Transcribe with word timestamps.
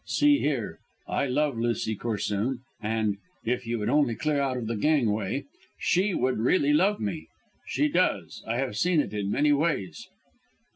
See 0.07 0.39
here, 0.39 0.79
I 1.07 1.27
love 1.27 1.59
Lucy 1.59 1.95
Corsoon, 1.95 2.61
and, 2.81 3.17
if 3.45 3.67
you 3.67 3.77
would 3.77 3.89
only 3.89 4.15
clear 4.15 4.41
out 4.41 4.57
of 4.57 4.65
the 4.65 4.75
gangway, 4.75 5.45
she 5.77 6.15
would 6.15 6.39
really 6.39 6.73
love 6.73 6.99
me. 6.99 7.27
She 7.67 7.87
does 7.87 8.41
I 8.47 8.57
have 8.57 8.75
seen 8.75 8.99
it 8.99 9.13
in 9.13 9.29
many 9.29 9.53
ways." 9.53 10.07